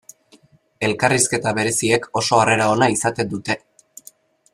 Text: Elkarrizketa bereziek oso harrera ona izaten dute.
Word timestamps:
Elkarrizketa 0.87 1.53
bereziek 1.59 2.07
oso 2.21 2.39
harrera 2.45 2.71
ona 2.77 2.89
izaten 2.95 3.31
dute. 3.35 3.59